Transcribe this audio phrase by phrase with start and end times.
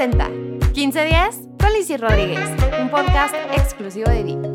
[0.00, 0.30] presenta
[0.72, 2.48] 15 días con Rodríguez,
[2.80, 4.46] un podcast exclusivo de VIP.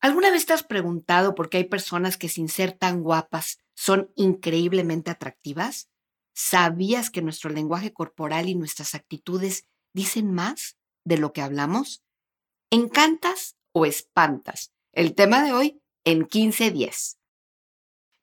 [0.00, 4.10] ¿Alguna vez te has preguntado por qué hay personas que sin ser tan guapas son
[4.16, 5.90] increíblemente atractivas?
[6.32, 12.02] ¿Sabías que nuestro lenguaje corporal y nuestras actitudes dicen más de lo que hablamos?
[12.70, 14.72] ¿Encantas o espantas?
[14.94, 17.18] El tema de hoy en 15 días.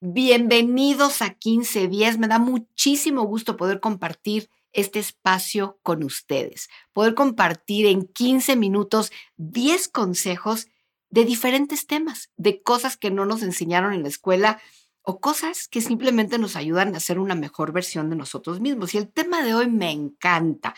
[0.02, 2.18] Bienvenidos a 15 días.
[2.18, 9.14] Me da muchísimo gusto poder compartir este espacio con ustedes, poder compartir en 15 minutos
[9.38, 10.68] 10 consejos
[11.10, 14.60] de diferentes temas, de cosas que no nos enseñaron en la escuela
[15.02, 18.94] o cosas que simplemente nos ayudan a ser una mejor versión de nosotros mismos.
[18.94, 20.76] Y el tema de hoy me encanta.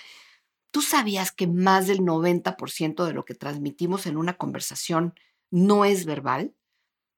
[0.70, 5.16] ¿Tú sabías que más del 90% de lo que transmitimos en una conversación
[5.50, 6.54] no es verbal?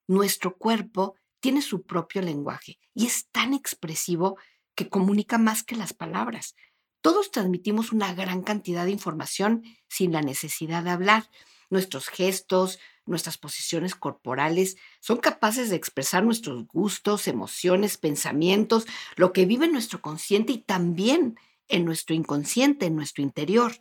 [0.07, 4.37] Nuestro cuerpo tiene su propio lenguaje y es tan expresivo
[4.75, 6.55] que comunica más que las palabras.
[7.01, 11.29] Todos transmitimos una gran cantidad de información sin la necesidad de hablar.
[11.69, 19.45] Nuestros gestos, nuestras posiciones corporales son capaces de expresar nuestros gustos, emociones, pensamientos, lo que
[19.45, 23.73] vive en nuestro consciente y también en nuestro inconsciente, en nuestro interior.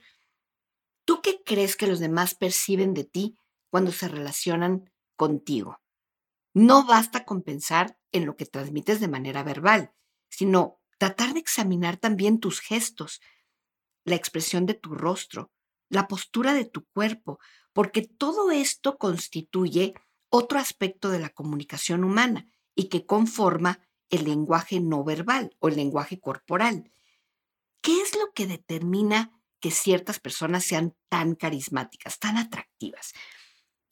[1.04, 3.38] ¿Tú qué crees que los demás perciben de ti
[3.70, 5.80] cuando se relacionan contigo?
[6.58, 9.92] No basta con pensar en lo que transmites de manera verbal,
[10.28, 13.20] sino tratar de examinar también tus gestos,
[14.02, 15.52] la expresión de tu rostro,
[15.88, 17.38] la postura de tu cuerpo,
[17.72, 19.94] porque todo esto constituye
[20.30, 23.78] otro aspecto de la comunicación humana y que conforma
[24.10, 26.90] el lenguaje no verbal o el lenguaje corporal.
[27.80, 33.12] ¿Qué es lo que determina que ciertas personas sean tan carismáticas, tan atractivas?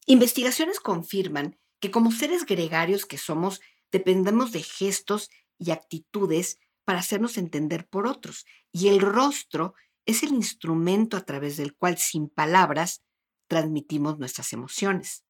[0.05, 3.61] Investigaciones confirman que como seres gregarios que somos,
[3.91, 8.45] dependemos de gestos y actitudes para hacernos entender por otros.
[8.71, 9.73] Y el rostro
[10.05, 13.03] es el instrumento a través del cual, sin palabras,
[13.47, 15.26] transmitimos nuestras emociones.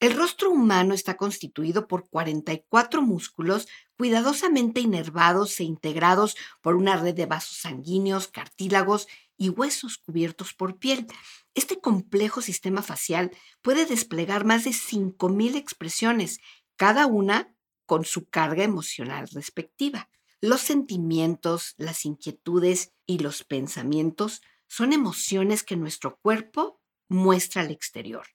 [0.00, 3.68] El rostro humano está constituido por 44 músculos
[3.98, 10.78] cuidadosamente inervados e integrados por una red de vasos sanguíneos, cartílagos y huesos cubiertos por
[10.78, 11.06] piel.
[11.54, 13.30] Este complejo sistema facial
[13.60, 16.40] puede desplegar más de 5.000 expresiones,
[16.76, 20.08] cada una con su carga emocional respectiva.
[20.40, 28.26] Los sentimientos, las inquietudes y los pensamientos son emociones que nuestro cuerpo muestra al exterior.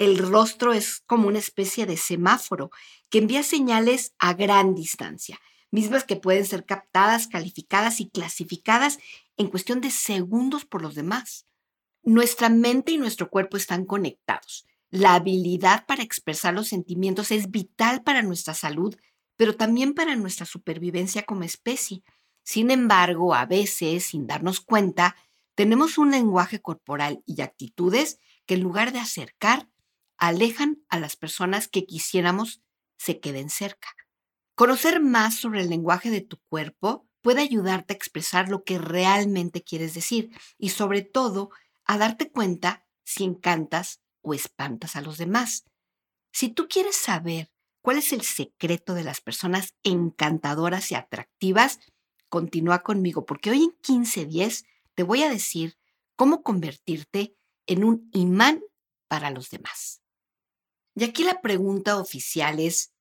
[0.00, 2.70] El rostro es como una especie de semáforo
[3.10, 5.38] que envía señales a gran distancia,
[5.70, 8.98] mismas que pueden ser captadas, calificadas y clasificadas
[9.36, 11.44] en cuestión de segundos por los demás.
[12.02, 14.64] Nuestra mente y nuestro cuerpo están conectados.
[14.88, 18.96] La habilidad para expresar los sentimientos es vital para nuestra salud,
[19.36, 22.02] pero también para nuestra supervivencia como especie.
[22.42, 25.14] Sin embargo, a veces, sin darnos cuenta,
[25.54, 29.68] tenemos un lenguaje corporal y actitudes que en lugar de acercar,
[30.20, 32.62] alejan a las personas que quisiéramos
[32.98, 33.88] se queden cerca.
[34.54, 39.62] Conocer más sobre el lenguaje de tu cuerpo puede ayudarte a expresar lo que realmente
[39.62, 41.50] quieres decir y sobre todo
[41.86, 45.64] a darte cuenta si encantas o espantas a los demás.
[46.32, 47.50] Si tú quieres saber
[47.82, 51.80] cuál es el secreto de las personas encantadoras y atractivas,
[52.28, 55.78] continúa conmigo porque hoy en 15.10 te voy a decir
[56.14, 57.34] cómo convertirte
[57.66, 58.60] en un imán
[59.08, 60.02] para los demás.
[60.94, 62.92] Y aquí la pregunta oficial es,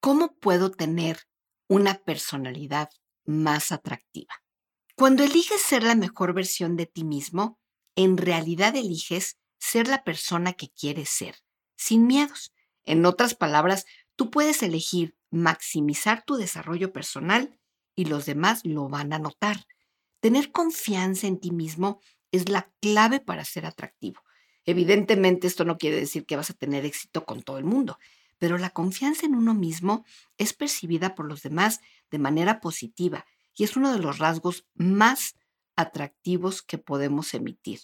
[0.00, 1.20] ¿cómo puedo tener
[1.68, 2.90] una personalidad
[3.24, 4.34] más atractiva?
[4.96, 7.58] Cuando eliges ser la mejor versión de ti mismo,
[7.94, 11.36] en realidad eliges ser la persona que quieres ser,
[11.76, 12.52] sin miedos.
[12.84, 13.84] En otras palabras,
[14.16, 17.58] tú puedes elegir maximizar tu desarrollo personal
[17.94, 19.66] y los demás lo van a notar.
[20.20, 22.00] Tener confianza en ti mismo
[22.32, 24.20] es la clave para ser atractivo.
[24.68, 27.98] Evidentemente esto no quiere decir que vas a tener éxito con todo el mundo,
[28.36, 30.04] pero la confianza en uno mismo
[30.36, 35.36] es percibida por los demás de manera positiva y es uno de los rasgos más
[35.74, 37.80] atractivos que podemos emitir.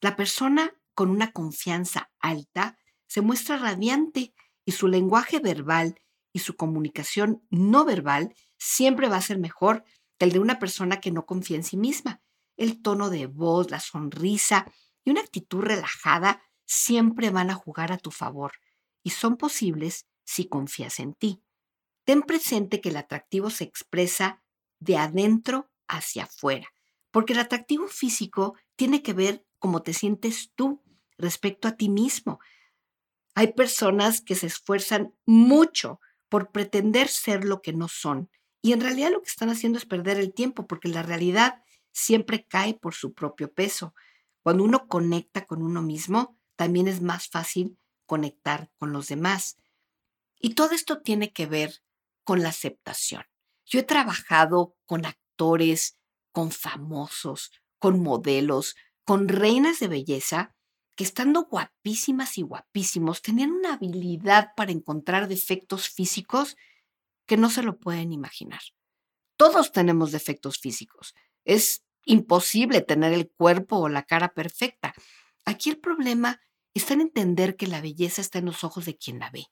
[0.00, 2.78] La persona con una confianza alta
[3.08, 4.34] se muestra radiante
[4.64, 5.96] y su lenguaje verbal
[6.32, 9.82] y su comunicación no verbal siempre va a ser mejor
[10.16, 12.22] que el de una persona que no confía en sí misma.
[12.56, 14.72] El tono de voz, la sonrisa
[15.04, 18.52] y una actitud relajada siempre van a jugar a tu favor
[19.02, 21.42] y son posibles si confías en ti.
[22.04, 24.42] Ten presente que el atractivo se expresa
[24.78, 26.68] de adentro hacia afuera
[27.14, 30.82] porque el atractivo físico tiene que ver cómo te sientes tú
[31.16, 32.40] respecto a ti mismo.
[33.36, 38.30] Hay personas que se esfuerzan mucho por pretender ser lo que no son
[38.62, 41.62] Y en realidad lo que están haciendo es perder el tiempo, porque la realidad
[41.92, 43.94] siempre cae por su propio peso.
[44.44, 49.56] Cuando uno conecta con uno mismo, también es más fácil conectar con los demás.
[50.38, 51.82] Y todo esto tiene que ver
[52.24, 53.24] con la aceptación.
[53.64, 55.96] Yo he trabajado con actores,
[56.30, 60.54] con famosos, con modelos, con reinas de belleza
[60.94, 66.54] que estando guapísimas y guapísimos tenían una habilidad para encontrar defectos físicos
[67.26, 68.60] que no se lo pueden imaginar.
[69.38, 71.14] Todos tenemos defectos físicos.
[71.46, 74.94] Es imposible tener el cuerpo o la cara perfecta.
[75.44, 76.40] Aquí el problema
[76.74, 79.46] está en entender que la belleza está en los ojos de quien la ve.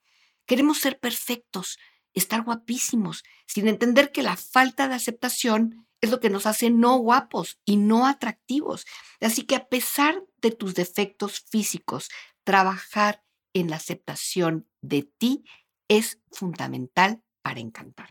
[0.46, 1.78] Queremos ser perfectos,
[2.14, 6.96] estar guapísimos, sin entender que la falta de aceptación es lo que nos hace no
[6.96, 8.84] guapos y no atractivos.
[9.20, 12.08] Así que a pesar de tus defectos físicos,
[12.44, 13.22] trabajar
[13.55, 15.44] en la aceptación de ti
[15.88, 18.08] es fundamental para encantar.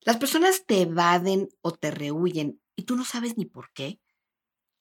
[0.00, 4.00] Las personas te evaden o te rehuyen y tú no sabes ni por qué.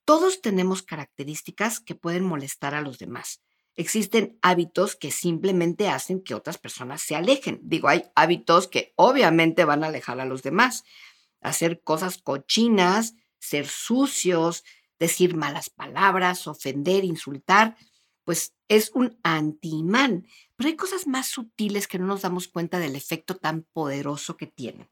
[0.05, 3.41] Todos tenemos características que pueden molestar a los demás.
[3.75, 7.59] Existen hábitos que simplemente hacen que otras personas se alejen.
[7.63, 10.83] Digo, hay hábitos que obviamente van a alejar a los demás.
[11.41, 14.63] Hacer cosas cochinas, ser sucios,
[14.99, 17.75] decir malas palabras, ofender, insultar,
[18.23, 20.27] pues es un anti-imán.
[20.55, 24.47] Pero hay cosas más sutiles que no nos damos cuenta del efecto tan poderoso que
[24.47, 24.89] tienen.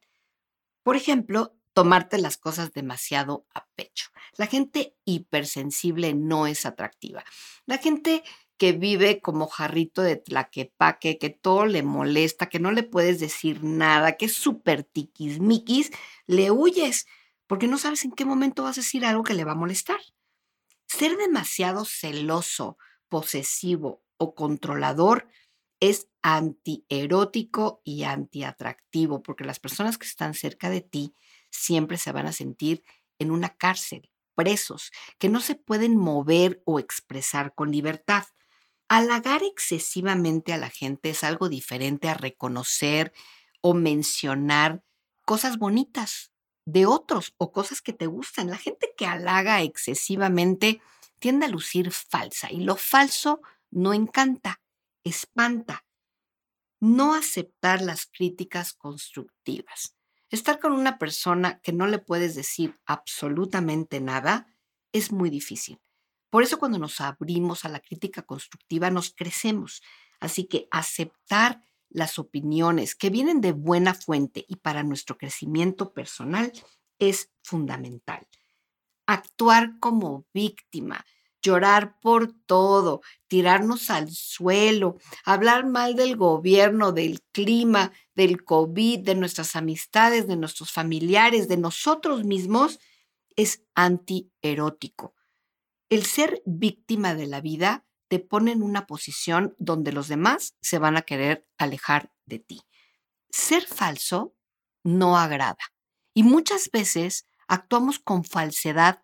[0.83, 4.10] Por ejemplo, tomarte las cosas demasiado a pecho.
[4.38, 7.24] La gente hipersensible no es atractiva.
[7.66, 8.24] La gente
[8.58, 13.64] que vive como jarrito de tlaquepaque, que todo le molesta, que no le puedes decir
[13.64, 15.92] nada, que es súper tiquismiquis,
[16.28, 17.08] le huyes
[17.48, 20.00] porque no sabes en qué momento vas a decir algo que le va a molestar.
[20.88, 22.78] Ser demasiado celoso,
[23.10, 25.28] posesivo o controlador
[25.82, 31.14] es antierótico y antiatractivo, porque las personas que están cerca de ti
[31.51, 32.83] siempre se van a sentir
[33.19, 38.25] en una cárcel, presos, que no se pueden mover o expresar con libertad.
[38.89, 43.13] Halagar excesivamente a la gente es algo diferente a reconocer
[43.62, 44.83] o mencionar
[45.25, 46.31] cosas bonitas
[46.65, 48.50] de otros o cosas que te gustan.
[48.50, 50.81] La gente que halaga excesivamente
[51.19, 54.62] tiende a lucir falsa y lo falso no encanta,
[55.03, 55.86] espanta.
[56.80, 59.95] No aceptar las críticas constructivas.
[60.31, 64.48] Estar con una persona que no le puedes decir absolutamente nada
[64.94, 65.80] es muy difícil.
[66.30, 69.81] Por eso cuando nos abrimos a la crítica constructiva nos crecemos.
[70.22, 76.54] Así que aceptar las opiniones que vienen de buena fuente y para nuestro crecimiento personal
[76.98, 78.25] es fundamental.
[79.06, 81.06] Actuar como víctima,
[81.42, 87.92] llorar por todo, tirarnos al suelo, hablar mal del gobierno, del clima,
[88.22, 92.80] del COVID, de nuestras amistades, de nuestros familiares, de nosotros mismos,
[93.36, 95.16] es antierótico.
[95.90, 100.78] El ser víctima de la vida te pone en una posición donde los demás se
[100.78, 102.62] van a querer alejar de ti.
[103.32, 104.36] Ser falso
[104.84, 105.74] no agrada
[106.14, 109.04] y muchas veces actuamos con falsedad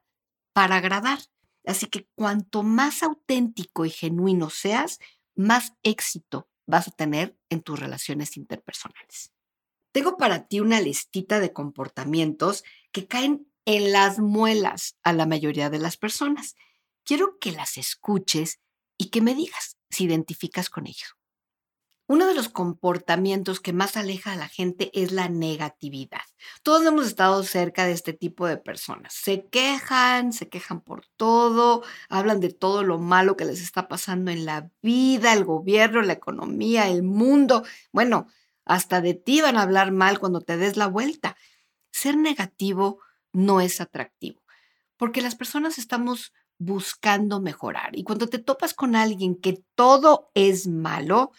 [0.53, 1.19] para agradar.
[1.65, 4.99] Así que cuanto más auténtico y genuino seas,
[5.35, 9.31] más éxito vas a tener en tus relaciones interpersonales.
[9.91, 15.69] Tengo para ti una listita de comportamientos que caen en las muelas a la mayoría
[15.69, 16.55] de las personas.
[17.03, 18.59] Quiero que las escuches
[18.97, 21.16] y que me digas si identificas con ello.
[22.09, 26.21] Uno de los comportamientos que más aleja a la gente es la negatividad.
[26.63, 29.13] Todos hemos estado cerca de este tipo de personas.
[29.13, 34.31] Se quejan, se quejan por todo, hablan de todo lo malo que les está pasando
[34.31, 37.65] en la vida, el gobierno, la economía, el mundo.
[37.91, 38.27] Bueno,
[38.63, 41.35] hasta de ti van a hablar mal cuando te des la vuelta.
[41.91, 43.01] Ser negativo
[43.33, 44.41] no es atractivo,
[44.95, 47.97] porque las personas estamos buscando mejorar.
[47.97, 51.31] Y cuando te topas con alguien que todo es malo,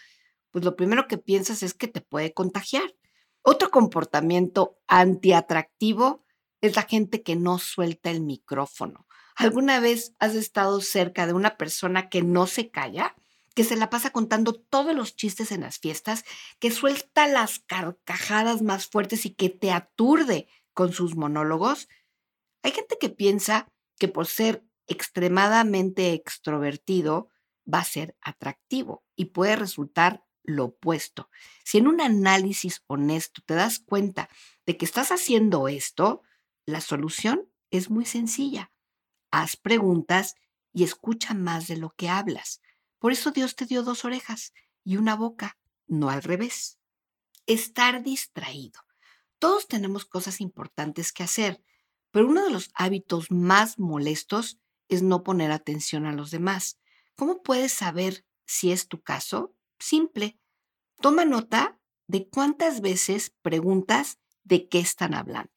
[0.51, 2.95] pues lo primero que piensas es que te puede contagiar.
[3.41, 6.25] Otro comportamiento antiatractivo
[6.61, 9.07] es la gente que no suelta el micrófono.
[9.35, 13.15] ¿Alguna vez has estado cerca de una persona que no se calla?
[13.55, 16.23] que se la pasa contando todos los chistes en las fiestas,
[16.59, 21.89] que suelta las carcajadas más fuertes y que te aturde con sus monólogos.
[22.63, 27.27] Hay gente que piensa que por ser extremadamente extrovertido
[27.71, 31.29] va a ser atractivo y puede resultar lo opuesto.
[31.63, 34.29] Si en un análisis honesto te das cuenta
[34.65, 36.23] de que estás haciendo esto,
[36.65, 38.71] la solución es muy sencilla.
[39.31, 40.35] Haz preguntas
[40.73, 42.61] y escucha más de lo que hablas.
[42.99, 44.53] Por eso Dios te dio dos orejas
[44.83, 46.79] y una boca, no al revés.
[47.45, 48.79] Estar distraído.
[49.39, 51.63] Todos tenemos cosas importantes que hacer,
[52.11, 56.79] pero uno de los hábitos más molestos es no poner atención a los demás.
[57.15, 59.55] ¿Cómo puedes saber si es tu caso?
[59.79, 60.37] Simple.
[61.01, 65.51] Toma nota de cuántas veces preguntas de qué están hablando.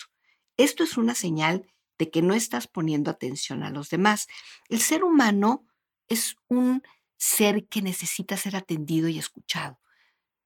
[0.57, 1.67] Esto es una señal
[1.99, 4.29] de que no estás poniendo atención a los demás.
[4.69, 5.67] El ser humano
[6.09, 6.83] es un
[7.17, 9.81] ser que necesita ser atendido y escuchado.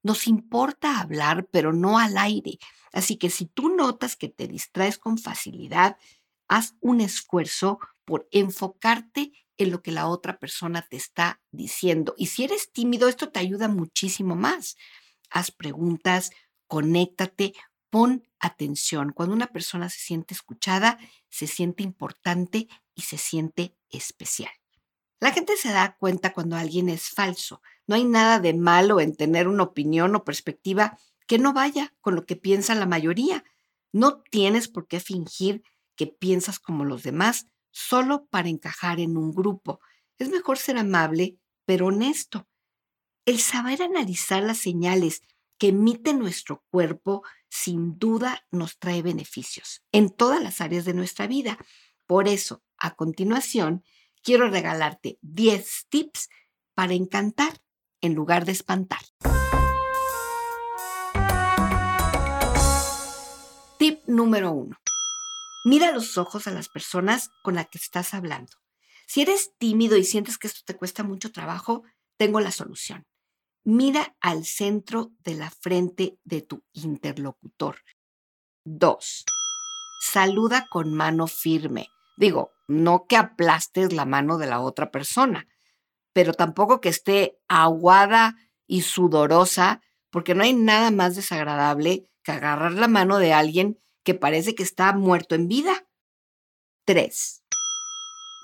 [0.02, 2.59] Nos importa hablar, pero no al aire.
[2.92, 5.97] Así que si tú notas que te distraes con facilidad,
[6.49, 12.14] haz un esfuerzo por enfocarte en lo que la otra persona te está diciendo.
[12.16, 14.76] Y si eres tímido, esto te ayuda muchísimo más.
[15.30, 16.30] Haz preguntas,
[16.66, 17.54] conéctate,
[17.90, 19.12] pon atención.
[19.12, 20.98] Cuando una persona se siente escuchada,
[21.28, 24.52] se siente importante y se siente especial.
[25.18, 27.62] La gente se da cuenta cuando alguien es falso.
[27.86, 32.14] No hay nada de malo en tener una opinión o perspectiva que no vaya con
[32.14, 33.44] lo que piensa la mayoría.
[33.92, 35.62] No tienes por qué fingir
[35.96, 39.80] que piensas como los demás solo para encajar en un grupo.
[40.18, 42.49] Es mejor ser amable, pero honesto.
[43.26, 45.21] El saber analizar las señales
[45.59, 51.26] que emite nuestro cuerpo sin duda nos trae beneficios en todas las áreas de nuestra
[51.26, 51.59] vida.
[52.06, 53.85] Por eso, a continuación,
[54.23, 56.30] quiero regalarte 10 tips
[56.73, 57.61] para encantar
[58.00, 59.00] en lugar de espantar.
[63.78, 64.78] Tip número 1.
[65.66, 68.52] Mira los ojos a las personas con las que estás hablando.
[69.04, 71.82] Si eres tímido y sientes que esto te cuesta mucho trabajo,
[72.16, 73.04] tengo la solución.
[73.64, 77.80] Mira al centro de la frente de tu interlocutor.
[78.64, 79.25] 2.
[80.00, 81.88] Saluda con mano firme.
[82.16, 85.49] Digo, no que aplastes la mano de la otra persona,
[86.12, 88.37] pero tampoco que esté aguada
[88.68, 94.14] y sudorosa, porque no hay nada más desagradable que agarrar la mano de alguien que
[94.14, 95.84] parece que está muerto en vida.
[96.84, 97.42] 3.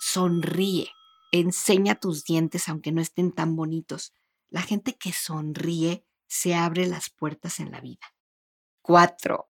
[0.01, 0.91] Sonríe.
[1.31, 4.13] Enseña tus dientes aunque no estén tan bonitos.
[4.51, 8.13] La gente que sonríe se abre las puertas en la vida.
[8.83, 9.49] 4.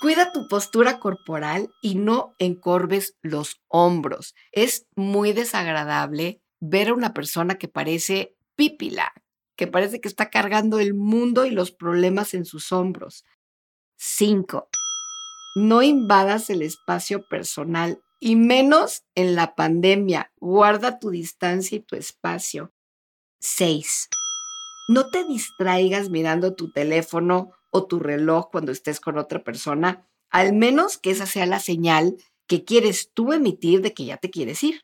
[0.00, 4.36] Cuida tu postura corporal y no encorves los hombros.
[4.52, 9.12] Es muy desagradable ver a una persona que parece pípila,
[9.56, 13.24] que parece que está cargando el mundo y los problemas en sus hombros.
[13.96, 14.68] 5.
[15.56, 20.32] No invadas el espacio personal y menos en la pandemia.
[20.40, 22.72] Guarda tu distancia y tu espacio.
[23.40, 24.08] 6.
[24.88, 30.54] No te distraigas mirando tu teléfono o tu reloj cuando estés con otra persona, al
[30.54, 32.16] menos que esa sea la señal
[32.48, 34.82] que quieres tú emitir de que ya te quieres ir.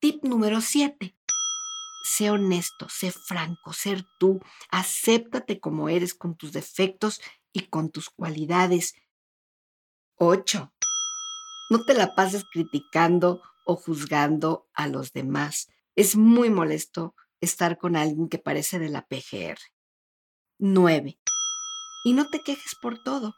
[0.00, 1.16] Tip número 7.
[2.04, 4.40] Sé honesto, sé franco, ser tú,
[4.70, 7.20] acéptate como eres con tus defectos
[7.52, 8.94] y con tus cualidades.
[10.18, 10.72] 8.
[11.68, 15.68] No te la pases criticando o juzgando a los demás.
[15.94, 19.58] Es muy molesto estar con alguien que parece de la PGR.
[20.58, 21.18] 9.
[22.04, 23.34] Y no te quejes por todo.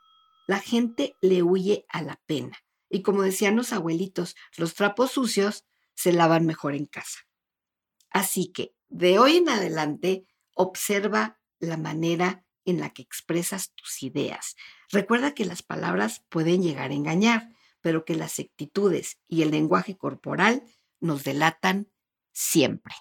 [0.46, 2.56] La gente le huye a la pena.
[2.88, 7.18] Y como decían los abuelitos, los trapos sucios se lavan mejor en casa.
[8.10, 14.56] Así que, de hoy en adelante, observa la manera en la que expresas tus ideas.
[14.90, 19.96] Recuerda que las palabras pueden llegar a engañar, pero que las actitudes y el lenguaje
[19.96, 20.62] corporal
[21.00, 21.90] nos delatan
[22.32, 22.94] siempre.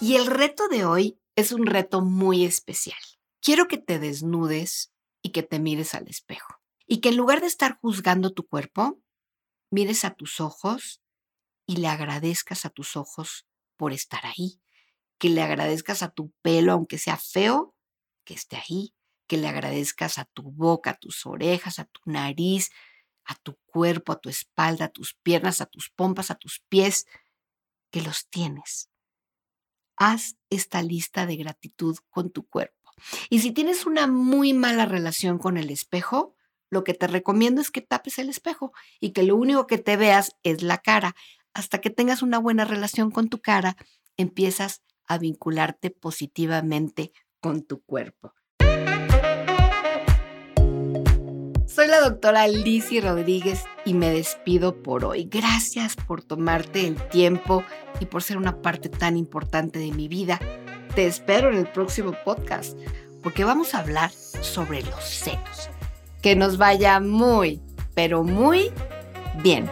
[0.00, 2.98] Y el reto de hoy es un reto muy especial.
[3.42, 4.92] Quiero que te desnudes
[5.22, 6.54] y que te mires al espejo.
[6.86, 8.98] Y que en lugar de estar juzgando tu cuerpo,
[9.70, 11.02] mires a tus ojos
[11.66, 14.62] y le agradezcas a tus ojos por estar ahí.
[15.18, 17.74] Que le agradezcas a tu pelo, aunque sea feo,
[18.24, 18.94] que esté ahí.
[19.26, 22.70] Que le agradezcas a tu boca, a tus orejas, a tu nariz,
[23.24, 27.06] a tu cuerpo, a tu espalda, a tus piernas, a tus pompas, a tus pies,
[27.90, 28.90] que los tienes
[29.98, 32.74] haz esta lista de gratitud con tu cuerpo.
[33.28, 36.34] Y si tienes una muy mala relación con el espejo,
[36.70, 39.96] lo que te recomiendo es que tapes el espejo y que lo único que te
[39.96, 41.14] veas es la cara.
[41.54, 43.76] Hasta que tengas una buena relación con tu cara,
[44.16, 48.34] empiezas a vincularte positivamente con tu cuerpo.
[51.66, 55.28] Soy la doctora Lizzie Rodríguez y me despido por hoy.
[55.30, 57.62] Gracias por tomarte el tiempo
[58.00, 60.40] y por ser una parte tan importante de mi vida.
[60.94, 62.76] Te espero en el próximo podcast
[63.22, 65.70] porque vamos a hablar sobre los senos.
[66.20, 67.60] Que nos vaya muy,
[67.94, 68.72] pero muy
[69.42, 69.70] bien.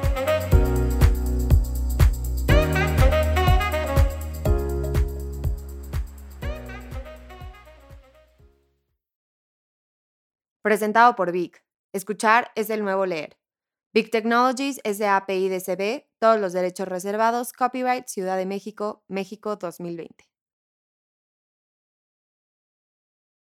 [10.67, 11.65] Presentado por Vic.
[11.93, 13.39] Escuchar es el nuevo leer.
[13.95, 14.99] Big Technologies es
[16.19, 20.29] todos los derechos reservados, copyright Ciudad de México, México 2020.